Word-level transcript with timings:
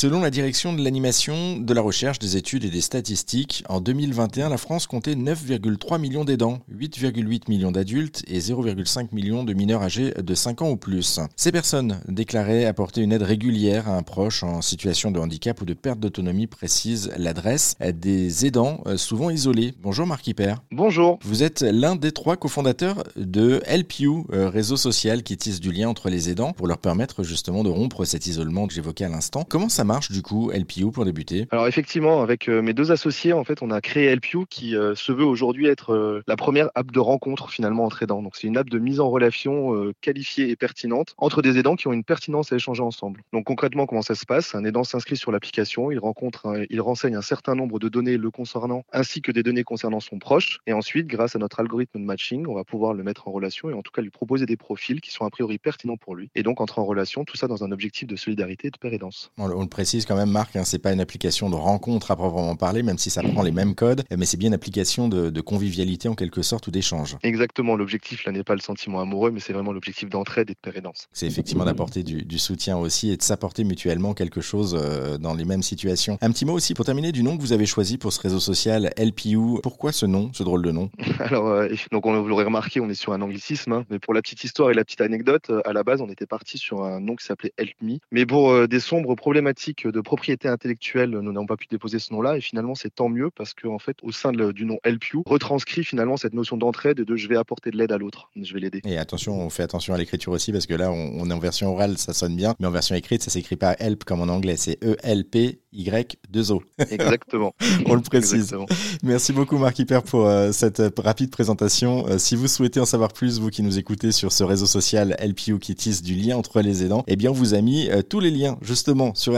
Selon 0.00 0.20
la 0.20 0.30
direction 0.30 0.72
de 0.72 0.84
l'animation, 0.84 1.56
de 1.56 1.74
la 1.74 1.80
recherche, 1.80 2.20
des 2.20 2.36
études 2.36 2.64
et 2.64 2.70
des 2.70 2.82
statistiques, 2.82 3.64
en 3.68 3.80
2021, 3.80 4.48
la 4.48 4.56
France 4.56 4.86
comptait 4.86 5.16
9,3 5.16 5.98
millions 6.00 6.24
d'aidants, 6.24 6.60
8,8 6.72 7.48
millions 7.48 7.72
d'adultes 7.72 8.22
et 8.28 8.38
0,5 8.38 9.08
millions 9.10 9.42
de 9.42 9.54
mineurs 9.54 9.82
âgés 9.82 10.12
de 10.12 10.34
5 10.36 10.62
ans 10.62 10.70
ou 10.70 10.76
plus. 10.76 11.18
Ces 11.34 11.50
personnes 11.50 11.98
déclaraient 12.06 12.64
apporter 12.64 13.00
une 13.00 13.10
aide 13.10 13.24
régulière 13.24 13.88
à 13.88 13.96
un 13.96 14.04
proche 14.04 14.44
en 14.44 14.62
situation 14.62 15.10
de 15.10 15.18
handicap 15.18 15.60
ou 15.62 15.64
de 15.64 15.74
perte 15.74 15.98
d'autonomie, 15.98 16.46
précise 16.46 17.10
l'adresse 17.16 17.74
des 17.80 18.46
aidants 18.46 18.84
euh, 18.86 18.96
souvent 18.96 19.30
isolés. 19.30 19.74
Bonjour 19.82 20.06
Marc 20.06 20.24
Hyper. 20.28 20.62
Bonjour. 20.70 21.18
Vous 21.24 21.42
êtes 21.42 21.62
l'un 21.62 21.96
des 21.96 22.12
trois 22.12 22.36
cofondateurs 22.36 23.02
de 23.16 23.60
LPU, 23.68 24.22
euh, 24.32 24.48
réseau 24.48 24.76
social 24.76 25.24
qui 25.24 25.36
tisse 25.36 25.58
du 25.58 25.72
lien 25.72 25.88
entre 25.88 26.08
les 26.08 26.30
aidants 26.30 26.52
pour 26.52 26.68
leur 26.68 26.78
permettre 26.78 27.24
justement 27.24 27.64
de 27.64 27.68
rompre 27.68 28.04
cet 28.04 28.28
isolement 28.28 28.68
que 28.68 28.74
j'évoquais 28.74 29.04
à 29.04 29.08
l'instant. 29.08 29.42
Comment 29.42 29.68
ça 29.68 29.87
marche 29.88 30.12
du 30.12 30.22
coup 30.22 30.50
LPU 30.52 30.92
pour 30.92 31.04
débuter? 31.04 31.46
Alors 31.50 31.66
effectivement, 31.66 32.22
avec 32.22 32.48
euh, 32.48 32.62
mes 32.62 32.74
deux 32.74 32.92
associés, 32.92 33.32
en 33.32 33.42
fait, 33.42 33.62
on 33.62 33.70
a 33.70 33.80
créé 33.80 34.14
LPU 34.14 34.46
qui 34.48 34.74
se 34.94 35.12
veut 35.12 35.24
aujourd'hui 35.24 35.66
être 35.66 36.22
la 36.26 36.36
première 36.36 36.68
app 36.74 36.92
de 36.92 37.00
rencontre 37.00 37.50
finalement 37.50 37.84
entre 37.84 38.02
aidants. 38.02 38.22
Donc 38.22 38.36
c'est 38.36 38.46
une 38.46 38.56
app 38.56 38.68
de 38.68 38.78
mise 38.78 39.00
en 39.00 39.10
relation 39.10 39.92
qualifiée 40.00 40.50
et 40.50 40.56
pertinente 40.56 41.14
entre 41.16 41.42
des 41.42 41.58
aidants 41.58 41.76
qui 41.76 41.88
ont 41.88 41.92
une 41.92 42.04
pertinence 42.04 42.52
à 42.52 42.56
échanger 42.56 42.82
ensemble. 42.82 43.22
Donc 43.32 43.44
concrètement, 43.44 43.86
comment 43.86 44.02
ça 44.02 44.14
se 44.14 44.26
passe? 44.26 44.54
Un 44.54 44.64
aidant 44.64 44.84
s'inscrit 44.84 45.16
sur 45.16 45.32
l'application, 45.32 45.90
il 45.90 45.98
rencontre, 45.98 46.64
il 46.70 46.80
renseigne 46.80 47.16
un 47.16 47.22
certain 47.22 47.54
nombre 47.54 47.78
de 47.78 47.88
données 47.88 48.16
le 48.16 48.30
concernant 48.30 48.84
ainsi 48.92 49.22
que 49.22 49.32
des 49.32 49.42
données 49.42 49.64
concernant 49.64 50.00
son 50.00 50.18
proche. 50.18 50.60
Et 50.66 50.72
ensuite, 50.72 51.06
grâce 51.06 51.34
à 51.34 51.38
notre 51.38 51.60
algorithme 51.60 51.98
de 51.98 52.04
matching, 52.04 52.46
on 52.46 52.54
va 52.54 52.64
pouvoir 52.64 52.94
le 52.94 53.02
mettre 53.02 53.28
en 53.28 53.32
relation 53.32 53.70
et 53.70 53.72
en 53.72 53.82
tout 53.82 53.92
cas 53.92 54.02
lui 54.02 54.10
proposer 54.10 54.46
des 54.46 54.56
profils 54.56 55.00
qui 55.00 55.10
sont 55.10 55.24
a 55.24 55.30
priori 55.30 55.58
pertinents 55.58 55.96
pour 55.96 56.14
lui. 56.14 56.30
Et 56.34 56.42
donc 56.42 56.60
entrer 56.60 56.80
en 56.80 56.84
relation, 56.84 57.24
tout 57.24 57.36
ça 57.36 57.46
dans 57.46 57.64
un 57.64 57.72
objectif 57.72 58.06
de 58.06 58.16
solidarité 58.16 58.68
et 58.68 58.70
de 58.70 58.78
pérédance. 58.78 59.32
On, 59.38 59.46
le 59.46 59.66
précise 59.78 60.06
quand 60.06 60.16
même, 60.16 60.32
Marc, 60.32 60.56
hein, 60.56 60.64
c'est 60.64 60.80
pas 60.80 60.92
une 60.92 60.98
application 60.98 61.50
de 61.50 61.54
rencontre 61.54 62.10
à 62.10 62.16
proprement 62.16 62.56
parler, 62.56 62.82
même 62.82 62.98
si 62.98 63.10
ça 63.10 63.22
prend 63.22 63.42
les 63.42 63.52
mêmes 63.52 63.76
codes, 63.76 64.02
mais 64.10 64.26
c'est 64.26 64.36
bien 64.36 64.48
une 64.48 64.54
application 64.54 65.08
de, 65.08 65.40
convivialité 65.40 66.08
en 66.08 66.16
quelque 66.16 66.42
sorte 66.42 66.66
ou 66.66 66.72
d'échange. 66.72 67.16
Exactement. 67.22 67.76
L'objectif 67.76 68.24
là 68.24 68.32
n'est 68.32 68.42
pas 68.42 68.56
le 68.56 68.60
sentiment 68.60 68.98
amoureux, 68.98 69.30
mais 69.30 69.38
c'est 69.38 69.52
vraiment 69.52 69.70
l'objectif 69.70 70.10
d'entraide 70.10 70.50
et 70.50 70.54
de 70.54 70.58
pérédance. 70.60 71.06
C'est 71.12 71.26
effectivement 71.26 71.64
d'apporter 71.64 72.02
du, 72.02 72.38
soutien 72.38 72.76
aussi 72.76 73.12
et 73.12 73.16
de 73.16 73.22
s'apporter 73.22 73.62
mutuellement 73.62 74.14
quelque 74.14 74.40
chose 74.40 74.76
euh, 74.76 75.16
dans 75.16 75.34
les 75.34 75.44
mêmes 75.44 75.62
situations. 75.62 76.18
Un 76.22 76.32
petit 76.32 76.44
mot 76.44 76.54
aussi 76.54 76.74
pour 76.74 76.84
terminer 76.84 77.12
du 77.12 77.22
nom 77.22 77.36
que 77.36 77.42
vous 77.42 77.52
avez 77.52 77.66
choisi 77.66 77.98
pour 77.98 78.12
ce 78.12 78.20
réseau 78.20 78.40
social 78.40 78.92
LPU. 78.98 79.60
Pourquoi 79.62 79.92
ce 79.92 80.06
nom, 80.06 80.32
ce 80.32 80.42
drôle 80.42 80.62
de 80.62 80.72
nom? 80.72 80.90
Alors, 81.20 81.46
euh, 81.46 81.68
donc 81.92 82.04
on, 82.04 82.20
vous 82.20 82.26
l'aurez 82.26 82.44
remarqué, 82.44 82.80
on 82.80 82.88
est 82.88 82.94
sur 82.94 83.12
un 83.12 83.22
anglicisme, 83.22 83.72
hein. 83.72 83.84
mais 83.90 84.00
pour 84.00 84.12
la 84.12 84.22
petite 84.22 84.42
histoire 84.42 84.72
et 84.72 84.74
la 84.74 84.84
petite 84.84 85.02
anecdote, 85.02 85.50
euh, 85.50 85.60
à 85.64 85.72
la 85.72 85.84
base, 85.84 86.00
on 86.00 86.08
était 86.08 86.26
parti 86.26 86.58
sur 86.58 86.82
un 86.82 86.98
nom 86.98 87.14
qui 87.14 87.24
s'appelait 87.24 87.52
Help 87.58 87.76
Me. 87.80 87.98
Mais 88.10 88.26
pour 88.26 88.50
euh, 88.50 88.66
des 88.66 88.80
sombres 88.80 89.14
problématiques 89.14 89.67
de 89.84 90.00
propriété 90.00 90.48
intellectuelle, 90.48 91.10
nous 91.10 91.32
n'avons 91.32 91.46
pas 91.46 91.56
pu 91.56 91.66
déposer 91.66 91.98
ce 91.98 92.12
nom-là, 92.12 92.36
et 92.36 92.40
finalement, 92.40 92.74
c'est 92.74 92.94
tant 92.94 93.08
mieux 93.08 93.30
parce 93.30 93.54
qu'en 93.54 93.74
en 93.74 93.78
fait, 93.78 93.96
au 94.02 94.12
sein 94.12 94.32
du 94.32 94.64
nom 94.64 94.78
LPU, 94.84 95.18
retranscrit 95.26 95.84
finalement 95.84 96.16
cette 96.16 96.34
notion 96.34 96.56
d'entraide 96.56 97.00
et 97.00 97.04
de 97.04 97.16
je 97.16 97.28
vais 97.28 97.36
apporter 97.36 97.70
de 97.70 97.76
l'aide 97.76 97.92
à 97.92 97.98
l'autre, 97.98 98.30
je 98.36 98.52
vais 98.54 98.60
l'aider. 98.60 98.80
Et 98.84 98.98
attention, 98.98 99.40
on 99.40 99.50
fait 99.50 99.62
attention 99.62 99.94
à 99.94 99.98
l'écriture 99.98 100.32
aussi 100.32 100.52
parce 100.52 100.66
que 100.66 100.74
là, 100.74 100.90
on, 100.90 101.28
est 101.30 101.32
en 101.32 101.38
version 101.38 101.72
orale, 101.72 101.98
ça 101.98 102.12
sonne 102.12 102.36
bien, 102.36 102.54
mais 102.60 102.66
en 102.66 102.70
version 102.70 102.94
écrite, 102.94 103.22
ça 103.22 103.30
s'écrit 103.30 103.56
pas 103.56 103.74
help 103.78 104.04
comme 104.04 104.20
en 104.20 104.28
anglais, 104.28 104.56
c'est 104.56 104.82
E-L-P-Y-2-O. 104.84 106.62
Exactement. 106.90 107.54
on 107.86 107.94
le 107.94 108.00
précise. 108.00 108.54
Merci 109.02 109.32
beaucoup 109.32 109.58
Marc 109.58 109.78
Hyper 109.78 110.02
pour 110.02 110.26
euh, 110.26 110.52
cette 110.52 110.80
euh, 110.80 110.90
rapide 110.98 111.30
présentation. 111.30 112.06
Euh, 112.08 112.18
si 112.18 112.36
vous 112.36 112.48
souhaitez 112.48 112.80
en 112.80 112.86
savoir 112.86 113.12
plus, 113.12 113.38
vous 113.40 113.50
qui 113.50 113.62
nous 113.62 113.78
écoutez 113.78 114.12
sur 114.12 114.32
ce 114.32 114.44
réseau 114.44 114.66
social 114.66 115.16
LPU 115.20 115.58
qui 115.58 115.74
tisse 115.74 116.02
du 116.02 116.14
lien 116.14 116.36
entre 116.36 116.60
les 116.60 116.84
aidants, 116.84 117.04
eh 117.06 117.16
bien 117.16 117.30
on 117.30 117.34
vous 117.34 117.54
a 117.54 117.60
mis 117.60 117.88
tous 118.08 118.20
les 118.20 118.30
liens 118.30 118.58
justement 118.62 119.14
sur 119.14 119.34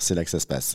c'est 0.00 0.14
là 0.14 0.24
que 0.24 0.30
ça 0.30 0.40
se 0.40 0.46
passe. 0.46 0.74